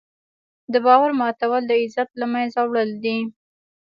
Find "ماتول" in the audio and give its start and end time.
1.19-1.61